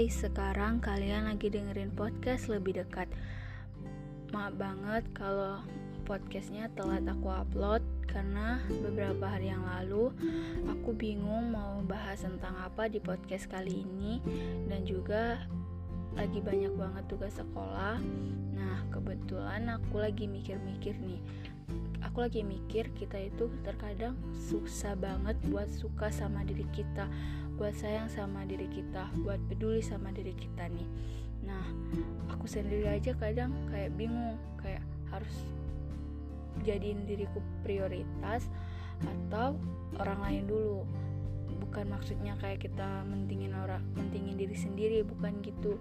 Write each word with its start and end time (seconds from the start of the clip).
Hai, 0.00 0.08
sekarang 0.08 0.80
kalian 0.80 1.28
lagi 1.28 1.52
dengerin 1.52 1.92
podcast 1.92 2.48
lebih 2.48 2.80
dekat. 2.80 3.04
Maaf 4.32 4.56
banget 4.56 5.04
kalau 5.12 5.60
podcastnya 6.08 6.72
telat 6.72 7.04
aku 7.04 7.28
upload 7.28 7.84
karena 8.08 8.64
beberapa 8.80 9.28
hari 9.28 9.52
yang 9.52 9.60
lalu 9.60 10.08
aku 10.72 10.96
bingung 10.96 11.52
mau 11.52 11.84
bahas 11.84 12.24
tentang 12.24 12.56
apa 12.64 12.88
di 12.88 12.96
podcast 12.96 13.44
kali 13.52 13.84
ini 13.84 14.24
dan 14.72 14.88
juga 14.88 15.44
lagi 16.16 16.40
banyak 16.40 16.72
banget 16.80 17.04
tugas 17.04 17.36
sekolah. 17.36 18.00
Nah, 18.56 18.80
kebetulan 18.88 19.68
aku 19.68 20.00
lagi 20.00 20.24
mikir-mikir 20.24 20.96
nih 20.96 21.20
aku 22.04 22.24
lagi 22.24 22.40
mikir 22.44 22.90
kita 22.96 23.16
itu 23.20 23.52
terkadang 23.64 24.16
susah 24.32 24.96
banget 24.96 25.36
buat 25.48 25.68
suka 25.68 26.08
sama 26.08 26.42
diri 26.44 26.64
kita 26.72 27.06
buat 27.60 27.76
sayang 27.76 28.08
sama 28.08 28.48
diri 28.48 28.64
kita 28.72 29.12
buat 29.20 29.36
peduli 29.44 29.84
sama 29.84 30.08
diri 30.16 30.32
kita 30.32 30.64
nih. 30.72 30.88
Nah 31.44 31.60
aku 32.32 32.48
sendiri 32.48 32.88
aja 32.88 33.12
kadang 33.12 33.52
kayak 33.68 33.92
bingung 34.00 34.40
kayak 34.64 34.80
harus 35.12 35.44
jadiin 36.64 37.04
diriku 37.04 37.44
prioritas 37.60 38.48
atau 39.04 39.60
orang 40.00 40.20
lain 40.24 40.44
dulu. 40.48 40.88
Bukan 41.68 41.92
maksudnya 41.92 42.32
kayak 42.40 42.64
kita 42.64 43.04
mentingin 43.04 43.52
orang 43.52 43.84
mentingin 43.92 44.40
diri 44.40 44.56
sendiri 44.56 45.04
bukan 45.04 45.44
gitu. 45.44 45.76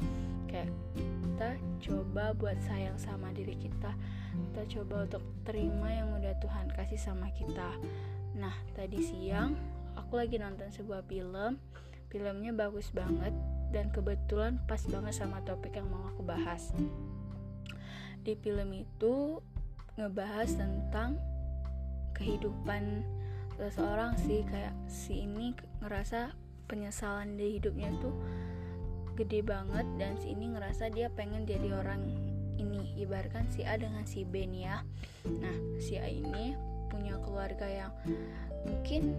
Kayak 0.52 0.76
kita 1.24 1.50
coba 1.88 2.36
buat 2.36 2.60
sayang 2.68 3.00
sama 3.00 3.32
diri 3.32 3.56
kita 3.56 3.96
kita 4.34 4.80
coba 4.80 5.06
untuk 5.10 5.24
terima 5.46 5.90
yang 5.90 6.14
udah 6.16 6.34
Tuhan 6.42 6.68
kasih 6.74 7.00
sama 7.00 7.30
kita. 7.34 7.70
Nah 8.38 8.54
tadi 8.78 9.02
siang 9.02 9.56
aku 9.98 10.20
lagi 10.20 10.38
nonton 10.38 10.70
sebuah 10.70 11.06
film. 11.06 11.58
Filmnya 12.10 12.50
bagus 12.58 12.90
banget 12.90 13.32
dan 13.70 13.94
kebetulan 13.94 14.58
pas 14.66 14.82
banget 14.90 15.14
sama 15.14 15.46
topik 15.46 15.78
yang 15.78 15.86
mau 15.94 16.10
aku 16.10 16.26
bahas. 16.26 16.74
Di 18.26 18.34
film 18.42 18.74
itu 18.74 19.38
ngebahas 19.94 20.50
tentang 20.58 21.22
kehidupan 22.18 23.06
seseorang 23.62 24.18
sih. 24.18 24.42
Kayak 24.50 24.74
si 24.90 25.30
ini 25.30 25.54
ngerasa 25.86 26.34
penyesalan 26.66 27.38
di 27.38 27.58
hidupnya 27.58 27.94
tuh 28.02 28.14
gede 29.18 29.44
banget 29.44 29.84
dan 30.00 30.16
si 30.16 30.32
ini 30.32 30.56
ngerasa 30.56 30.90
dia 30.96 31.12
pengen 31.12 31.44
jadi 31.44 31.76
orang 31.76 32.08
ini 32.60 32.92
ibaratkan 33.00 33.48
si 33.48 33.64
A 33.64 33.80
dengan 33.80 34.04
si 34.04 34.28
B 34.28 34.44
nih 34.44 34.68
ya. 34.68 34.78
Nah 35.40 35.56
si 35.80 35.96
A 35.96 36.06
ini 36.12 36.54
punya 36.92 37.16
keluarga 37.24 37.66
yang 37.66 37.92
mungkin 38.68 39.16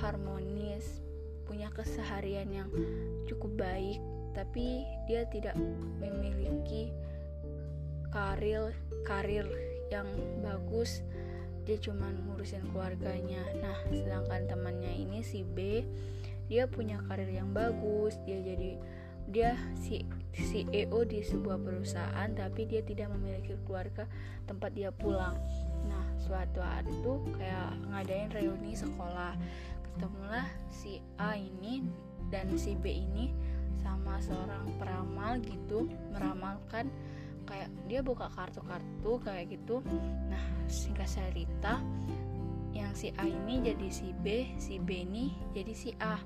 harmonis 0.00 1.04
punya 1.44 1.68
keseharian 1.70 2.48
yang 2.48 2.68
cukup 3.28 3.60
baik 3.60 4.00
tapi 4.32 4.82
dia 5.04 5.28
tidak 5.28 5.54
memiliki 6.00 6.90
karir 8.08 8.72
karir 9.04 9.46
yang 9.92 10.08
bagus. 10.40 11.04
Dia 11.64 11.80
cuma 11.80 12.12
ngurusin 12.12 12.64
keluarganya. 12.72 13.40
Nah 13.60 13.76
sedangkan 13.92 14.48
temannya 14.48 14.92
ini 15.04 15.20
si 15.20 15.44
B 15.44 15.84
dia 16.48 16.68
punya 16.68 17.00
karir 17.08 17.28
yang 17.28 17.56
bagus 17.56 18.20
dia 18.28 18.36
jadi 18.40 18.76
dia 19.28 19.56
si 19.78 20.04
CEO 20.34 21.06
di 21.06 21.22
sebuah 21.22 21.62
perusahaan 21.62 22.28
tapi 22.34 22.66
dia 22.66 22.82
tidak 22.82 23.14
memiliki 23.14 23.54
keluarga 23.64 24.04
tempat 24.44 24.74
dia 24.74 24.90
pulang. 24.90 25.38
Nah 25.86 26.04
suatu 26.18 26.60
hari 26.60 26.90
itu 26.90 27.22
kayak 27.38 27.72
ngadain 27.88 28.30
reuni 28.34 28.74
sekolah. 28.74 29.38
Ketemulah 29.86 30.46
si 30.74 30.98
A 31.16 31.38
ini 31.38 31.86
dan 32.28 32.50
si 32.58 32.74
B 32.74 32.90
ini 32.90 33.30
sama 33.78 34.18
seorang 34.18 34.66
peramal 34.80 35.38
gitu 35.44 35.86
meramalkan 36.10 36.90
kayak 37.44 37.68
dia 37.86 38.00
buka 38.00 38.26
kartu-kartu 38.32 39.12
kayak 39.22 39.54
gitu. 39.54 39.80
Nah 40.26 40.42
singkat 40.66 41.06
cerita 41.06 41.78
yang 42.74 42.90
si 42.92 43.14
A 43.14 43.24
ini 43.30 43.62
jadi 43.62 43.88
si 43.88 44.10
B 44.10 44.50
si 44.58 44.82
B 44.82 45.06
ini 45.06 45.30
jadi 45.54 45.72
si 45.72 45.94
A 46.02 46.18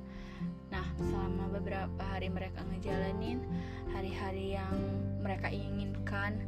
Nah, 0.69 0.85
selama 1.01 1.49
beberapa 1.59 2.03
hari 2.05 2.29
mereka 2.29 2.61
ngejalanin 2.69 3.41
hari-hari 3.93 4.59
yang 4.59 4.77
mereka 5.25 5.49
inginkan, 5.49 6.45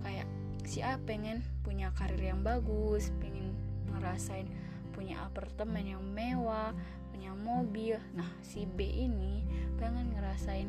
kayak 0.00 0.26
si 0.64 0.80
A 0.80 0.96
pengen 1.02 1.44
punya 1.60 1.92
karir 1.92 2.20
yang 2.20 2.40
bagus, 2.40 3.12
pengen 3.20 3.52
ngerasain 3.90 4.48
punya 4.96 5.20
apartemen 5.24 5.84
yang 5.96 6.02
mewah, 6.02 6.72
punya 7.12 7.32
mobil. 7.36 7.96
Nah, 8.16 8.28
si 8.40 8.64
B 8.64 8.84
ini 8.84 9.44
pengen 9.76 10.12
ngerasain 10.16 10.68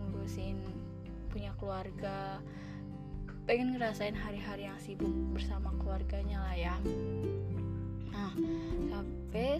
ngurusin 0.00 0.60
punya 1.30 1.54
keluarga, 1.56 2.42
pengen 3.46 3.74
ngerasain 3.74 4.14
hari-hari 4.14 4.66
yang 4.68 4.78
sibuk 4.78 5.10
bersama 5.34 5.70
keluarganya 5.78 6.42
lah 6.44 6.56
ya. 6.56 6.76
Nah, 8.10 8.34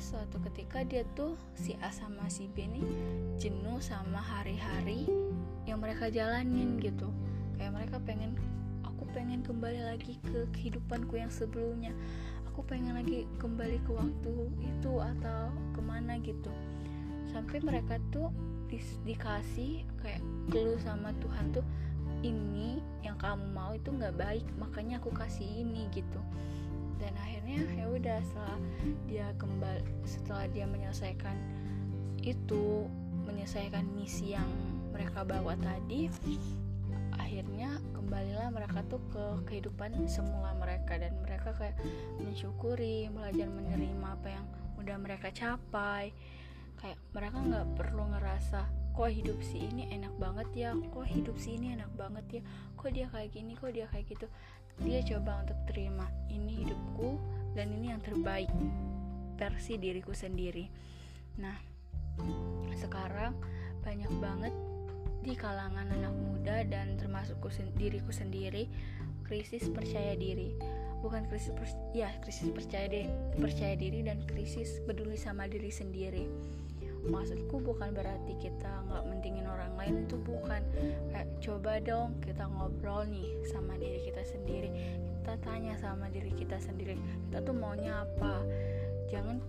suatu 0.01 0.41
ketika 0.49 0.81
dia 0.81 1.05
tuh 1.13 1.37
si 1.53 1.77
A 1.85 1.93
sama 1.93 2.25
si 2.33 2.49
B 2.49 2.65
nih 2.65 2.83
jenuh 3.37 3.77
sama 3.85 4.17
hari-hari 4.17 5.05
yang 5.69 5.85
mereka 5.85 6.09
jalanin 6.09 6.81
gitu. 6.81 7.13
Kayak 7.61 7.77
mereka 7.77 7.97
pengen 8.09 8.33
aku 8.81 9.05
pengen 9.13 9.45
kembali 9.45 9.85
lagi 9.85 10.17
ke 10.25 10.49
kehidupanku 10.57 11.21
yang 11.21 11.29
sebelumnya. 11.29 11.93
Aku 12.49 12.65
pengen 12.65 12.97
lagi 12.97 13.29
kembali 13.37 13.79
ke 13.85 13.91
waktu 13.93 14.35
itu 14.65 14.93
atau 14.97 15.53
ke 15.77 15.81
mana 15.85 16.17
gitu. 16.25 16.51
Sampai 17.31 17.61
mereka 17.61 18.01
tuh 18.09 18.33
di, 18.73 18.81
dikasih 19.05 19.85
kayak 20.01 20.25
clue 20.49 20.81
sama 20.81 21.13
Tuhan 21.21 21.53
tuh 21.53 21.67
ini 22.25 22.81
yang 23.05 23.17
kamu 23.21 23.53
mau 23.53 23.73
itu 23.77 23.93
nggak 23.93 24.17
baik 24.17 24.47
makanya 24.61 25.01
aku 25.01 25.13
kasih 25.13 25.45
ini 25.45 25.89
gitu 25.93 26.21
dan 27.01 27.13
akhirnya 27.17 27.59
ya 27.75 27.87
udah 27.89 28.19
setelah 28.23 28.59
dia 29.09 29.27
kembali 29.41 29.83
setelah 30.05 30.45
dia 30.53 30.65
menyelesaikan 30.69 31.37
itu 32.21 32.87
menyelesaikan 33.25 33.89
misi 33.97 34.37
yang 34.37 34.49
mereka 34.93 35.25
bawa 35.25 35.57
tadi 35.57 36.13
akhirnya 37.17 37.81
kembalilah 38.11 38.51
mereka 38.51 38.83
tuh 38.91 38.99
ke 39.15 39.25
kehidupan 39.47 39.95
semula 40.11 40.51
mereka. 40.59 40.99
Dan 40.99 41.15
mereka 41.23 41.55
kayak 41.55 41.79
mensyukuri 42.19 43.07
belajar 43.07 43.47
menerima 43.47 44.19
apa 44.19 44.29
yang 44.35 44.47
udah 44.83 44.97
mereka 44.99 45.31
capai. 45.31 46.11
Kayak 46.83 46.99
mereka 47.15 47.39
nggak 47.39 47.67
perlu 47.79 48.11
ngerasa 48.11 48.67
kok 48.91 49.15
hidup 49.15 49.39
si 49.47 49.63
ini 49.63 49.95
enak 49.95 50.11
banget 50.19 50.49
ya? 50.59 50.71
Kok 50.75 51.07
hidup 51.07 51.39
si 51.39 51.55
ini 51.55 51.79
enak 51.79 51.95
banget 51.95 52.27
ya? 52.35 52.43
Kok 52.75 52.91
dia 52.91 53.07
kayak 53.15 53.31
gini? 53.31 53.55
Kok 53.55 53.73
dia 53.79 53.87
kayak 53.95 54.11
gitu 54.11 54.27
dia 54.81 55.05
coba 55.05 55.45
untuk 55.45 55.59
terima 55.69 56.09
ini 56.33 56.65
hidupku 56.65 57.21
dan 57.53 57.69
ini 57.75 57.93
yang 57.93 58.01
terbaik 58.01 58.49
versi 59.37 59.77
diriku 59.77 60.13
sendiri. 60.13 60.69
Nah 61.41 61.57
sekarang 62.77 63.37
banyak 63.81 64.13
banget 64.21 64.55
di 65.21 65.37
kalangan 65.37 65.89
anak 65.89 66.13
muda 66.17 66.65
dan 66.65 66.97
termasuk 66.97 67.37
diriku 67.77 68.13
sendiri 68.13 68.69
krisis 69.25 69.69
percaya 69.69 70.17
diri. 70.17 70.57
Bukan 71.01 71.25
krisis 71.33 71.57
per, 71.57 71.65
ya 71.97 72.13
krisis 72.21 72.53
percaya 72.53 72.85
diri 72.85 73.09
percaya 73.41 73.73
diri 73.73 74.05
dan 74.05 74.21
krisis 74.29 74.85
peduli 74.85 75.17
sama 75.17 75.49
diri 75.49 75.73
sendiri 75.73 76.29
maksudku 77.07 77.61
bukan 77.61 77.97
berarti 77.97 78.37
kita 78.37 78.85
nggak 78.89 79.05
mentingin 79.09 79.47
orang 79.49 79.73
lain 79.77 80.05
itu 80.05 80.17
bukan. 80.21 80.61
Kayak 81.13 81.29
coba 81.41 81.73
dong 81.81 82.09
kita 82.21 82.45
ngobrol 82.45 83.09
nih 83.09 83.29
sama 83.49 83.77
diri 83.81 84.01
kita 84.05 84.23
sendiri. 84.27 84.71
Kita 85.21 85.37
tanya 85.41 85.77
sama 85.81 86.09
diri 86.13 86.33
kita 86.33 86.57
sendiri 86.61 86.97
kita 87.29 87.41
tuh 87.45 87.55
maunya 87.57 88.05
apa? 88.05 88.45
Jangan 89.09 89.41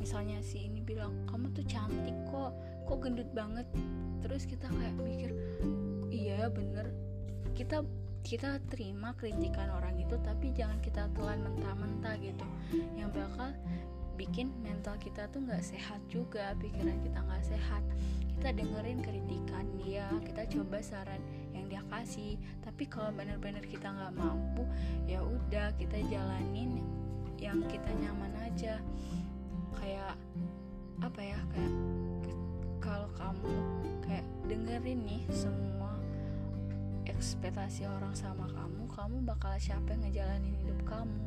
misalnya 0.00 0.40
si 0.40 0.68
ini 0.68 0.80
bilang 0.80 1.12
kamu 1.28 1.52
tuh 1.52 1.64
cantik 1.68 2.16
kok 2.28 2.52
kok 2.84 2.98
gendut 3.00 3.28
banget. 3.32 3.66
Terus 4.20 4.44
kita 4.44 4.68
kayak 4.68 4.96
mikir 5.00 5.30
iya 6.12 6.50
bener. 6.52 6.92
Kita 7.56 7.84
kita 8.20 8.60
terima 8.68 9.16
kritikan 9.16 9.72
orang 9.72 9.96
itu 9.96 10.20
tapi 10.20 10.52
jangan 10.52 10.76
kita 10.84 11.08
telan 11.16 11.40
mentah-mentah 11.40 12.14
gitu. 12.20 12.46
Yang 12.98 13.10
bakal 13.16 13.50
bikin 14.20 14.52
mental 14.60 15.00
kita 15.00 15.24
tuh 15.32 15.40
nggak 15.40 15.64
sehat 15.64 15.96
juga 16.12 16.52
pikiran 16.60 17.00
kita 17.00 17.24
nggak 17.24 17.44
sehat. 17.48 17.80
Kita 18.36 18.52
dengerin 18.52 19.00
kritikan 19.00 19.64
dia 19.80 20.12
kita 20.20 20.44
coba 20.44 20.84
saran 20.84 21.24
yang 21.56 21.64
dia 21.72 21.80
kasih. 21.88 22.36
Tapi 22.60 22.84
kalau 22.84 23.16
benar-benar 23.16 23.64
kita 23.64 23.88
nggak 23.88 24.12
mampu 24.20 24.68
ya 25.08 25.24
udah 25.24 25.72
kita 25.80 26.04
jalanin 26.12 26.84
yang 27.40 27.64
kita 27.64 27.88
nyaman 27.96 28.36
aja. 28.44 28.76
Kayak 29.80 30.20
apa 31.00 31.20
ya 31.24 31.40
kayak 31.56 31.74
kalau 32.76 33.08
kamu 33.16 33.56
kayak 34.04 34.26
dengerin 34.44 35.00
nih 35.00 35.24
semua 35.32 35.96
ekspektasi 37.08 37.88
orang 37.88 38.12
sama 38.12 38.44
kamu 38.52 38.84
kamu 38.92 39.16
bakal 39.24 39.56
yang 39.56 39.96
ngejalanin 39.96 40.52
hidup 40.60 40.76
kamu? 40.84 41.24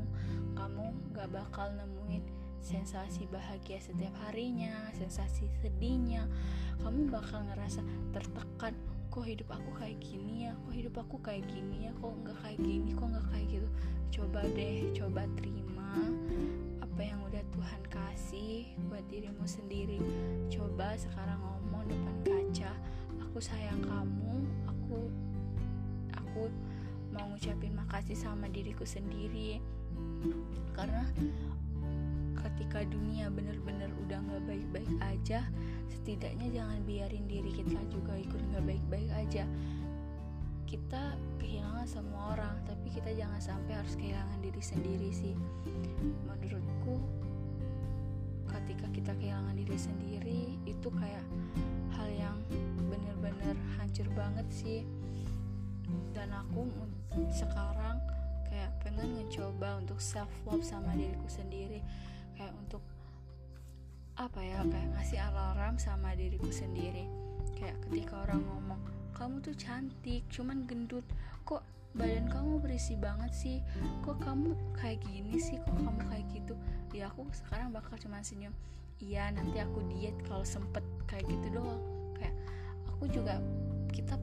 Kamu 0.54 0.94
gak 1.18 1.34
bakal 1.34 1.74
nemuin 1.74 2.43
sensasi 2.64 3.28
bahagia 3.28 3.78
setiap 3.84 4.16
harinya 4.26 4.88
sensasi 4.96 5.52
sedihnya. 5.60 6.26
Kamu 6.80 7.12
bakal 7.12 7.44
ngerasa 7.52 7.84
tertekan 8.16 8.74
kok 9.12 9.28
hidup 9.28 9.52
aku 9.52 9.70
kayak 9.78 10.00
gini 10.00 10.48
ya? 10.50 10.56
Kok 10.56 10.74
hidup 10.74 10.96
aku 11.04 11.16
kayak 11.20 11.46
gini 11.52 11.86
ya? 11.86 11.92
Kok 12.00 12.12
nggak 12.24 12.38
kayak 12.40 12.60
gini? 12.64 12.90
Kok 12.96 13.08
nggak 13.12 13.28
kayak 13.30 13.48
gitu? 13.52 13.68
Coba 14.14 14.40
deh 14.56 14.80
coba 14.96 15.22
terima 15.38 15.92
apa 16.82 17.02
yang 17.04 17.20
udah 17.28 17.44
Tuhan 17.52 17.82
kasih 17.92 18.66
buat 18.88 19.06
dirimu 19.12 19.46
sendiri. 19.46 20.00
Coba 20.48 20.96
sekarang 20.96 21.38
ngomong 21.44 21.84
depan 21.92 22.16
kaca 22.26 22.74
aku 23.22 23.38
sayang 23.44 23.82
kamu 23.82 24.46
aku 24.70 25.10
aku 26.14 26.44
mau 27.14 27.30
ngucapin 27.30 27.74
makasih 27.78 28.18
sama 28.18 28.50
diriku 28.50 28.88
sendiri. 28.88 29.62
Karena 30.74 31.06
ketika 32.44 32.84
dunia 32.84 33.32
bener-bener 33.32 33.88
udah 34.04 34.20
nggak 34.20 34.44
baik-baik 34.44 34.94
aja 35.00 35.48
setidaknya 36.04 36.52
jangan 36.52 36.84
biarin 36.84 37.24
diri 37.32 37.48
kita 37.48 37.80
juga 37.88 38.12
ikut 38.20 38.42
nggak 38.52 38.66
baik-baik 38.68 39.08
aja. 39.16 39.48
Kita 40.68 41.16
kehilangan 41.40 41.88
semua 41.88 42.36
orang 42.36 42.60
tapi 42.68 42.92
kita 42.92 43.16
jangan 43.16 43.40
sampai 43.40 43.72
harus 43.80 43.96
kehilangan 43.96 44.36
diri 44.44 44.60
sendiri 44.60 45.10
sih. 45.16 45.32
Menurutku 46.28 47.00
ketika 48.52 48.92
kita 48.92 49.16
kehilangan 49.16 49.56
diri 49.56 49.80
sendiri 49.80 50.42
itu 50.68 50.92
kayak 50.92 51.24
hal 51.96 52.12
yang 52.12 52.36
bener-bener 52.92 53.56
hancur 53.80 54.12
banget 54.12 54.48
sih. 54.52 54.84
Dan 56.12 56.36
aku 56.36 56.68
sekarang 57.32 58.04
kayak 58.52 58.76
pengen 58.84 59.24
mencoba 59.24 59.80
untuk 59.80 60.04
self 60.04 60.28
love 60.44 60.68
sama 60.68 60.92
diriku 61.00 61.32
sendiri 61.32 61.80
kayak 62.38 62.54
untuk 62.58 62.84
apa 64.14 64.40
ya 64.46 64.62
kayak 64.62 64.90
ngasih 64.94 65.20
alarm 65.20 65.76
sama 65.82 66.14
diriku 66.14 66.54
sendiri. 66.54 67.10
Kayak 67.58 67.82
ketika 67.90 68.26
orang 68.30 68.46
ngomong 68.46 68.82
kamu 69.18 69.42
tuh 69.42 69.56
cantik 69.58 70.22
cuman 70.30 70.70
gendut. 70.70 71.06
Kok 71.46 71.66
badan 71.98 72.30
kamu 72.30 72.62
berisi 72.62 72.94
banget 72.98 73.32
sih? 73.34 73.58
Kok 74.06 74.22
kamu 74.22 74.54
kayak 74.78 75.02
gini 75.02 75.42
sih? 75.42 75.58
Kok 75.62 75.78
kamu 75.82 76.02
kayak 76.10 76.26
gitu? 76.34 76.54
Ya 76.94 77.10
aku 77.10 77.26
sekarang 77.34 77.74
bakal 77.74 77.98
cuma 77.98 78.22
senyum 78.22 78.54
iya 79.02 79.28
nanti 79.34 79.58
aku 79.60 79.82
diet 79.90 80.16
kalau 80.30 80.46
sempet. 80.46 80.86
Kayak 81.10 81.30
gitu 81.30 81.58
doang. 81.58 81.82
Kayak 82.18 82.36
aku 82.90 83.04
juga 83.10 83.42
kita 83.90 84.16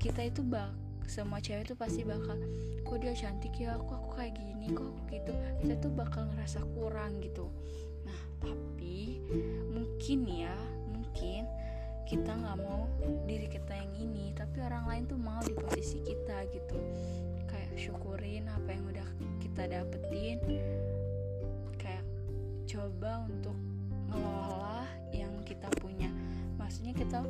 kita 0.00 0.32
itu 0.32 0.40
bak 0.40 0.72
semua 1.10 1.42
cewek 1.42 1.66
tuh 1.66 1.74
pasti 1.74 2.06
bakal 2.06 2.38
kok 2.86 2.98
dia 3.02 3.10
cantik 3.10 3.50
ya? 3.58 3.74
Kok 3.74 3.98
aku 3.98 4.10
kayak 4.14 4.38
gini? 4.38 4.70
Kok 4.70 4.86
aku 4.86 5.00
gitu? 5.10 5.32
Kita 5.58 5.74
tuh 5.82 5.90
bakal 5.90 6.30
ngerasa 6.30 6.62
kurang 6.78 7.18
gitu. 7.18 7.50
Nah 8.06 8.20
tapi 8.38 9.18
mungkin 9.74 10.22
ya 10.30 10.54
mungkin 10.86 11.50
kita 12.06 12.30
nggak 12.30 12.58
mau 12.62 12.86
diri 13.26 13.50
kita 13.50 13.74
yang 13.74 13.90
ini 13.98 14.30
tapi 14.38 14.62
orang 14.62 14.86
lain 14.86 15.04
tuh 15.10 15.18
mau 15.18 15.42
di 15.42 15.50
posisi 15.50 15.98
kita 15.98 16.46
gitu. 16.54 16.78
Kayak 17.50 17.74
syukurin 17.74 18.46
apa 18.46 18.70
yang 18.70 18.86
udah 18.86 19.08
kita 19.42 19.66
dapetin. 19.66 20.38
Kayak 21.74 22.06
coba 22.70 23.26
untuk 23.26 23.58
ngelola 24.14 24.86
yang 25.10 25.34
kita 25.42 25.66
punya. 25.82 26.06
Maksudnya 26.54 26.94
kita 26.94 27.26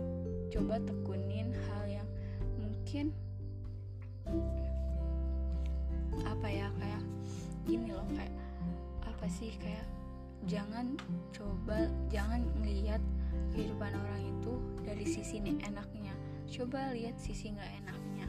coba 0.53 0.76
tekunin 0.85 1.56
hal 1.65 1.85
yang 1.88 2.09
mungkin 2.61 3.17
apa 6.41 6.49
ya 6.49 6.73
kayak 6.81 7.05
gini 7.69 7.93
loh 7.93 8.09
kayak 8.17 8.33
apa 9.05 9.29
sih 9.29 9.53
kayak 9.61 9.85
jangan 10.49 10.97
coba 11.37 11.85
jangan 12.09 12.41
ngelihat 12.57 13.05
kehidupan 13.53 13.93
orang 13.93 14.25
itu 14.25 14.57
dari 14.81 15.05
sisi 15.05 15.37
nih 15.45 15.61
enaknya. 15.69 16.17
Coba 16.49 16.97
lihat 16.97 17.21
sisi 17.21 17.53
nggak 17.53 17.85
enaknya. 17.85 18.25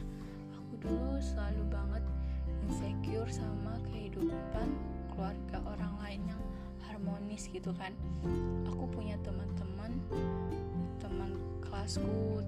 Aku 0.60 0.76
dulu 0.76 1.16
selalu 1.24 1.64
banget 1.72 2.04
insecure 2.68 3.32
sama 3.32 3.80
kehidupan 3.88 4.68
keluarga 5.08 5.64
orang 5.72 5.96
lain 6.04 6.20
yang 6.36 6.42
harmonis 6.84 7.48
gitu 7.48 7.72
kan. 7.80 7.96
Aku 8.68 8.92
punya 8.92 9.16
teman-teman 9.24 9.96
teman 11.00 11.32
kelasku 11.64 12.44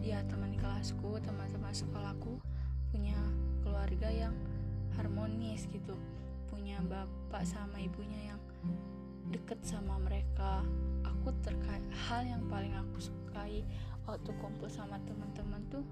ya 0.00 0.24
teman 0.32 0.56
kelasku 0.56 1.20
teman-teman 1.20 1.76
sekolahku 1.76 2.40
punya 2.88 3.20
keluarga 3.60 4.08
yang 4.08 4.32
harmonis 4.98 5.64
gitu. 5.70 5.94
Punya 6.50 6.82
bapak 6.84 7.46
sama 7.46 7.78
ibunya 7.78 8.34
yang 8.34 8.40
deket 9.30 9.62
sama 9.64 9.96
mereka. 10.02 10.66
Aku 11.06 11.32
terkait 11.40 11.84
hal 12.08 12.26
yang 12.26 12.42
paling 12.50 12.74
aku 12.74 12.98
sukai 13.08 13.62
waktu 14.08 14.30
kumpul 14.40 14.66
sama 14.66 14.96
teman-teman 15.04 15.60
tuh 15.68 15.84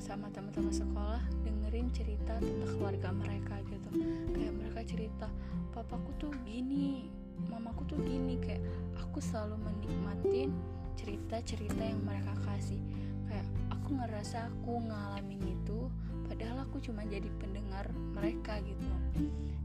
sama 0.00 0.28
teman-teman 0.32 0.72
sekolah 0.72 1.20
dengerin 1.44 1.88
cerita 1.92 2.36
tentang 2.40 2.70
keluarga 2.76 3.12
mereka 3.12 3.60
gitu. 3.68 3.88
Kayak 4.32 4.54
mereka 4.56 4.80
cerita 4.84 5.28
papaku 5.72 6.10
tuh 6.20 6.32
gini 6.44 7.12
mamaku 7.48 7.84
tuh 7.84 8.00
gini. 8.00 8.40
Kayak 8.40 8.64
aku 9.00 9.20
selalu 9.20 9.60
menikmatin 9.60 10.50
cerita-cerita 10.96 11.82
yang 11.84 12.00
mereka 12.00 12.32
kasih. 12.48 12.80
Kayak 13.28 13.46
aku 13.68 13.88
ngerasa 14.00 14.48
aku 14.48 14.72
ngalamin 14.88 15.42
itu 15.44 15.92
padahal 16.36 16.68
aku 16.68 16.84
cuma 16.84 17.00
jadi 17.08 17.32
pendengar 17.40 17.88
mereka 18.12 18.60
gitu. 18.60 18.92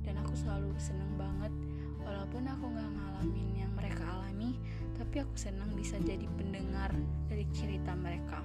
Dan 0.07 0.15
aku 0.23 0.31
selalu 0.39 0.71
seneng 0.79 1.19
banget 1.19 1.51
walaupun 1.99 2.47
aku 2.47 2.63
nggak 2.71 2.89
ngalamin 2.95 3.49
yang 3.59 3.71
mereka 3.75 4.07
alami 4.07 4.55
tapi 4.95 5.19
aku 5.19 5.35
senang 5.35 5.67
bisa 5.75 5.99
jadi 5.99 6.23
pendengar 6.39 6.95
dari 7.27 7.43
cerita 7.51 7.91
mereka. 7.91 8.39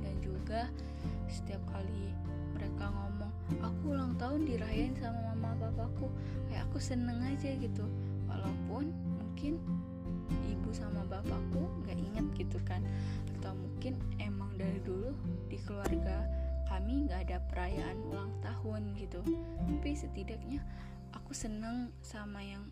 Dan 0.00 0.24
juga 0.24 0.72
setiap 1.28 1.60
kali 1.68 2.16
mereka 2.56 2.88
ngomong 2.88 3.32
aku 3.60 3.92
ulang 3.92 4.16
tahun 4.16 4.48
dirayain 4.48 4.96
sama 4.96 5.36
mama 5.36 5.52
papaku 5.68 6.08
kayak 6.48 6.64
aku 6.72 6.80
seneng 6.80 7.20
aja 7.28 7.52
gitu. 7.60 7.84
Walaupun 8.24 8.88
mungkin 9.20 9.60
ibu 10.48 10.70
sama 10.72 11.04
bapakku 11.12 11.60
nggak 11.84 11.92
inget 11.92 12.26
gitu 12.40 12.56
kan. 12.64 12.80
Atau 13.36 13.52
mungkin 13.52 14.00
emang 14.16 14.48
dari 14.56 14.80
dulu 14.80 15.12
di 15.52 15.60
keluarga 15.60 16.41
kami 16.72 17.04
nggak 17.04 17.28
ada 17.28 17.38
perayaan 17.52 18.00
ulang 18.08 18.32
tahun 18.40 18.96
gitu. 18.96 19.20
Tapi 19.68 19.92
setidaknya 19.92 20.64
aku 21.12 21.36
seneng 21.36 21.92
sama 22.00 22.40
yang 22.40 22.64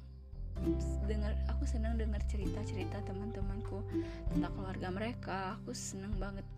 dengar 1.04 1.37
aku 1.52 1.69
senang 1.69 2.00
dengar 2.00 2.25
cerita-cerita 2.25 3.04
teman-temanku 3.04 3.85
tentang 4.33 4.52
keluarga 4.57 4.88
mereka. 4.88 5.61
Aku 5.61 5.76
seneng 5.76 6.16
banget. 6.16 6.49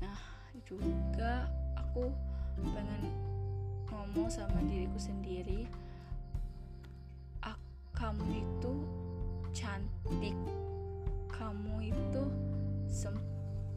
Nah 0.00 0.16
juga 0.64 1.52
aku 1.76 2.08
pengen 2.64 3.12
ngomong 3.92 4.32
sama 4.32 4.64
diriku 4.64 4.96
sendiri. 4.96 5.68
Kamu 8.00 8.32
itu 8.32 8.74
cantik. 9.52 10.32
Kamu 11.28 11.84
itu 11.84 12.22
sem 12.88 13.12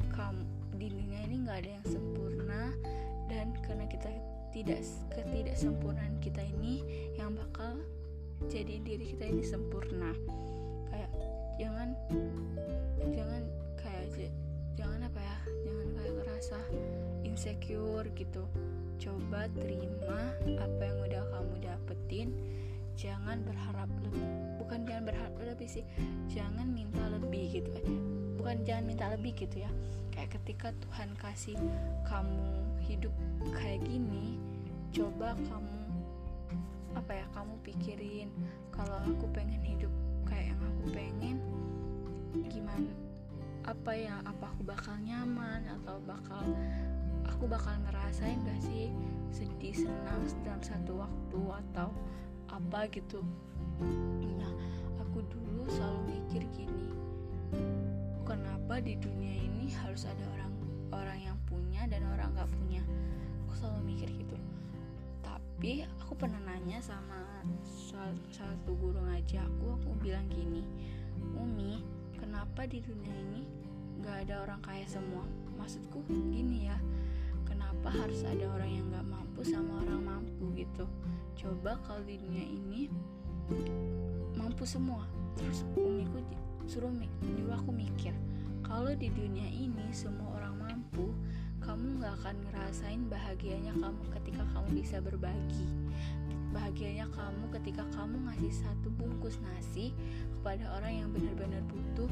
kamu 0.08 0.48
di 0.80 0.88
dunia 0.96 1.28
ini 1.28 1.44
nggak 1.44 1.60
ada 1.60 1.70
yang 1.76 1.84
sempurna 1.84 2.72
dan 3.32 3.56
karena 3.64 3.86
kita 3.88 4.10
tidak 4.54 4.86
ketidaksempurnaan 5.18 6.22
kita 6.22 6.46
ini 6.46 6.86
yang 7.18 7.34
bakal 7.34 7.82
jadi 8.52 8.78
diri 8.86 9.18
kita 9.18 9.26
ini 9.34 9.44
sempurna. 9.44 10.14
Kayak 10.94 11.12
jangan 11.58 11.90
jangan 13.10 13.42
kayak 13.80 14.06
jangan 14.78 15.00
apa 15.10 15.20
ya 15.22 15.38
jangan 15.66 15.88
kayak 15.98 16.14
ngerasa 16.22 16.60
insecure 17.26 18.08
gitu. 18.14 18.46
Coba 19.02 19.50
terima 19.58 20.38
apa 20.62 20.82
yang 20.86 20.98
udah 21.02 21.24
kamu 21.34 21.56
dapetin. 21.66 22.30
Jangan 22.94 23.42
berharap 23.42 23.90
lebih 24.06 24.22
bukan 24.62 24.86
jangan 24.86 25.04
berharap 25.10 25.34
lebih 25.42 25.66
sih 25.66 25.86
jangan 26.30 26.70
minta 26.70 27.02
lebih 27.10 27.58
gitu. 27.58 27.74
Bukan 28.38 28.62
jangan 28.62 28.86
minta 28.86 29.10
lebih 29.10 29.34
gitu 29.34 29.66
ya 29.66 29.72
kayak 30.14 30.30
ketika 30.40 30.70
Tuhan 30.86 31.10
kasih 31.18 31.58
kamu 32.06 32.46
hidup 32.86 33.14
kayak 33.58 33.82
gini 33.82 34.38
coba 34.94 35.34
kamu 35.50 35.82
apa 36.94 37.12
ya 37.18 37.26
kamu 37.34 37.54
pikirin 37.66 38.30
kalau 38.70 39.02
aku 39.02 39.26
pengen 39.34 39.60
hidup 39.66 39.90
kayak 40.30 40.54
yang 40.54 40.62
aku 40.62 40.84
pengen 40.94 41.38
gimana 42.46 42.94
apa 43.66 43.92
ya 43.98 44.22
apa 44.22 44.54
aku 44.54 44.62
bakal 44.62 44.94
nyaman 45.02 45.66
atau 45.82 45.98
bakal 46.06 46.46
aku 47.26 47.50
bakal 47.50 47.74
ngerasain 47.90 48.38
gak 48.46 48.62
sih 48.62 48.94
sedih 49.34 49.74
senang 49.74 50.22
dalam 50.46 50.62
satu 50.62 51.02
waktu 51.02 51.40
atau 51.42 51.90
apa 52.54 52.86
gitu. 52.94 53.26
Nah 54.38 54.54
aku 55.02 55.26
dulu 55.26 55.66
selalu 55.66 56.00
mikir 56.14 56.44
gini 56.54 56.94
kenapa 58.34 58.82
di 58.82 58.98
dunia 58.98 59.38
ini 59.38 59.70
harus 59.86 60.10
ada 60.10 60.26
orang 60.34 60.54
orang 60.90 61.20
yang 61.22 61.38
punya 61.46 61.86
dan 61.86 62.02
orang 62.10 62.34
gak 62.34 62.50
punya? 62.50 62.82
Aku 63.46 63.54
selalu 63.54 63.94
mikir 63.94 64.10
gitu. 64.10 64.38
Tapi 65.22 65.44
tapi 65.64 65.80
aku 66.02 66.20
pernah 66.20 66.44
nanya 66.44 66.84
sama 66.84 67.24
salah 67.64 68.12
satu 68.36 68.76
guru 68.76 69.00
ngaji 69.00 69.40
aku 69.40 69.80
aku 69.80 69.96
bilang 70.04 70.28
gini 70.28 70.60
Umi 71.40 71.80
kenapa 72.20 72.68
di 72.68 72.84
dunia 72.84 73.16
ini 73.16 73.48
nggak 74.04 74.28
ada 74.28 74.44
orang 74.44 74.60
kaya 74.60 74.84
semua? 74.84 75.24
Maksudku 75.56 76.04
gini 76.12 76.68
ya 76.68 76.76
kenapa 77.48 77.96
harus 77.96 78.28
ada 78.28 78.44
orang 78.52 78.76
yang 78.76 78.86
nggak 78.92 79.08
mampu 79.08 79.40
sama 79.48 79.88
orang 79.88 80.04
mampu 80.04 80.52
gitu? 80.52 80.84
Coba 81.40 81.80
kalau 81.88 82.04
di 82.04 82.20
dunia 82.20 82.44
ini 82.44 82.92
mampu 84.36 84.68
semua. 84.68 85.08
Terus 85.40 85.64
umiku 85.80 86.20
suruh 86.66 86.92
nyuruh 87.22 87.60
aku 87.60 87.72
mikir 87.76 88.16
kalau 88.64 88.96
di 88.96 89.12
dunia 89.12 89.46
ini 89.52 89.92
semua 89.92 90.40
orang 90.40 90.56
mampu 90.58 91.12
kamu 91.64 92.00
nggak 92.00 92.14
akan 92.20 92.36
ngerasain 92.50 93.02
bahagianya 93.08 93.72
kamu 93.80 94.04
ketika 94.20 94.44
kamu 94.52 94.68
bisa 94.84 95.00
berbagi. 95.00 95.68
Bahagianya 96.52 97.08
kamu 97.16 97.50
ketika 97.56 97.88
kamu 97.96 98.20
ngasih 98.28 98.52
satu 98.52 98.92
bungkus 98.94 99.40
nasi 99.40 99.96
kepada 100.36 100.76
orang 100.76 100.94
yang 101.06 101.10
benar-benar 101.16 101.64
butuh 101.72 102.12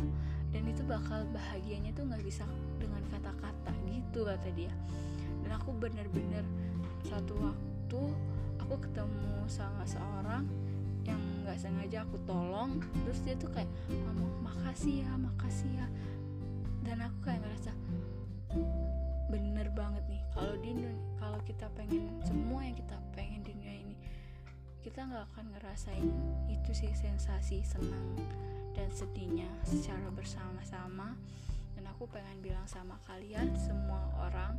dan 0.55 0.63
itu 0.65 0.81
bakal 0.87 1.27
bahagianya 1.35 1.91
tuh 1.91 2.07
nggak 2.07 2.23
bisa 2.23 2.47
dengan 2.79 3.03
kata-kata 3.11 3.71
gitu 3.91 4.23
kata 4.23 4.49
dia. 4.55 4.71
Dan 5.43 5.51
aku 5.51 5.75
benar-benar 5.75 6.47
satu 7.03 7.35
waktu 7.43 8.01
aku 8.55 8.75
ketemu 8.87 9.35
sama 9.51 9.83
seorang 9.83 10.47
sengaja 11.61 12.01
aku 12.01 12.17
tolong 12.25 12.81
terus 13.05 13.21
dia 13.21 13.37
tuh 13.37 13.53
kayak 13.53 13.69
ngomong 13.93 14.33
makasih 14.41 15.05
ya 15.05 15.11
makasih 15.13 15.69
ya. 15.77 15.87
Dan 16.81 17.05
aku 17.05 17.17
kayak 17.21 17.45
ngerasa 17.45 17.71
bener 19.29 19.69
banget 19.77 20.03
nih 20.09 20.23
kalau 20.33 20.57
di 20.57 20.73
kalau 21.21 21.39
kita 21.45 21.69
pengen 21.77 22.09
semua 22.25 22.65
yang 22.65 22.73
kita 22.73 22.97
pengen 23.13 23.45
di 23.45 23.53
dunia 23.53 23.73
ini 23.85 23.95
kita 24.81 25.05
nggak 25.05 25.23
akan 25.31 25.45
ngerasain 25.53 26.09
itu 26.49 26.71
sih 26.73 26.89
sensasi 26.97 27.61
senang 27.61 28.17
dan 28.73 28.89
sedihnya 28.89 29.47
secara 29.61 30.09
bersama-sama. 30.09 31.13
Dan 31.77 31.85
aku 31.87 32.05
pengen 32.09 32.41
bilang 32.41 32.65
sama 32.69 32.97
kalian 33.09 33.53
semua 33.57 34.01
orang 34.21 34.57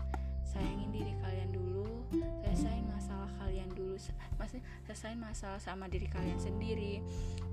selesaiin 4.85 5.21
masalah 5.23 5.63
sama 5.63 5.87
diri 5.87 6.11
kalian 6.11 6.41
sendiri. 6.41 7.01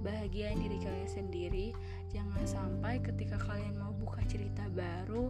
Bahagiain 0.01 0.59
diri 0.59 0.81
kalian 0.81 1.07
sendiri. 1.07 1.71
Jangan 2.09 2.43
sampai 2.43 2.99
ketika 2.99 3.37
kalian 3.39 3.77
mau 3.77 3.93
buka 3.93 4.25
cerita 4.25 4.65
baru 4.73 5.29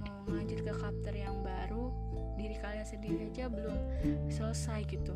mau 0.00 0.24
lanjut 0.32 0.64
ke 0.64 0.72
chapter 0.72 1.12
yang 1.12 1.44
baru 1.44 1.92
diri 2.40 2.56
kalian 2.56 2.86
sendiri 2.88 3.28
aja 3.28 3.52
belum 3.52 3.76
selesai 4.32 4.80
gitu. 4.88 5.12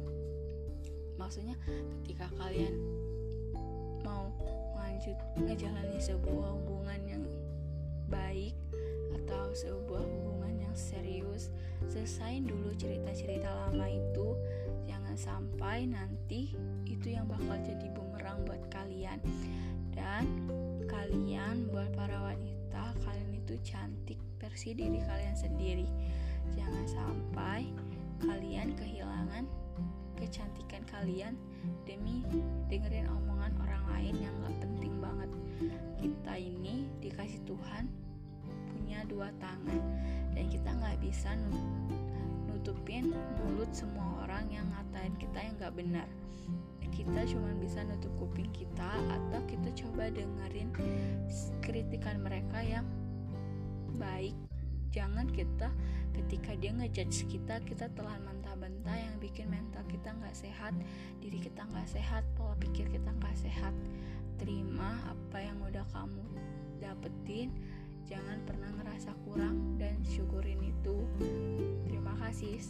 Maksudnya 1.16 1.56
ketika 2.04 2.28
kalian 2.36 2.74
mau 4.04 4.28
lanjut 4.76 5.16
ngejalani 5.40 5.96
sebuah 5.96 6.48
hubungan 6.60 7.00
yang 7.08 7.24
baik 8.12 8.52
atau 9.24 9.48
sebuah 9.56 10.04
hubungan 10.04 10.68
yang 10.68 10.76
serius 10.76 11.48
selesaiin 11.88 12.44
dulu 12.44 12.76
cerita-cerita 12.76 13.48
lama 13.48 13.88
itu 13.88 14.36
jangan 14.84 15.16
sampai 15.16 15.88
nanti 15.88 16.54
itu 16.84 17.16
yang 17.16 17.28
bakal 17.28 17.56
jadi 17.64 17.88
bumerang 17.92 18.44
buat 18.44 18.62
kalian. 18.70 19.18
Dan 19.94 20.48
kalian 20.90 21.70
buat 21.70 21.92
para 21.94 22.18
wanita 22.18 22.94
kalian 23.04 23.30
itu 23.38 23.54
cantik 23.62 24.18
versi 24.38 24.74
diri 24.74 25.00
kalian 25.02 25.36
sendiri. 25.36 25.88
Jangan 26.54 26.86
sampai 26.86 27.70
kalian 28.22 28.74
kehilangan 28.74 29.44
kecantikan 30.18 30.82
kalian 30.88 31.34
demi 31.84 32.22
dengerin 32.70 33.10
omongan 33.10 33.52
orang 33.60 33.84
lain 33.92 34.14
yang 34.18 34.34
gak 34.42 34.56
penting 34.62 34.94
banget. 34.98 35.30
Kita 35.98 36.34
ini 36.36 36.88
dikasih 37.00 37.40
Tuhan 37.46 37.88
punya 38.74 39.00
dua 39.06 39.30
tangan 39.40 39.80
dan 40.34 40.44
kita 40.50 40.70
nggak 40.70 40.98
bisa 41.00 41.32
nutupin 42.64 43.12
mulut 43.44 43.68
semua 43.76 44.24
orang 44.24 44.48
yang 44.48 44.64
ngatain 44.72 45.12
kita 45.20 45.36
yang 45.36 45.52
nggak 45.60 45.76
benar. 45.76 46.08
Kita 46.88 47.28
cuma 47.28 47.52
bisa 47.60 47.84
nutup 47.84 48.08
kuping 48.16 48.48
kita 48.56 48.88
atau 49.12 49.44
kita 49.44 49.68
coba 49.84 50.08
dengerin 50.08 50.72
kritikan 51.60 52.24
mereka 52.24 52.64
yang 52.64 52.88
baik. 54.00 54.32
Jangan 54.96 55.28
kita 55.28 55.68
ketika 56.16 56.56
dia 56.56 56.72
ngejudge 56.72 57.28
kita 57.28 57.60
kita 57.68 57.92
telan 57.92 58.24
mentah-mentah 58.24 58.96
yang 58.96 59.20
bikin 59.20 59.52
mental 59.52 59.84
kita 59.84 60.16
nggak 60.16 60.32
sehat 60.32 60.72
diri 61.20 61.44
kita 61.44 61.68
nggak 61.68 61.84
sehat 61.84 62.24
pola 62.32 62.56
pikir 62.56 62.88
kita 62.88 63.12
nggak 63.12 63.44
sehat. 63.44 63.76
Terima 64.40 65.04
apa 65.04 65.36
yang 65.36 65.60
udah 65.60 65.84
kamu 65.92 66.24
dapetin 66.80 67.52
jangan 68.04 68.38
pernah 68.44 68.70
ngerasa 68.80 69.16
kurang 69.24 69.80
dan 69.80 69.96
syukurin 70.04 70.60
itu. 70.60 70.96
Terima 71.88 72.12
kasih 72.20 72.60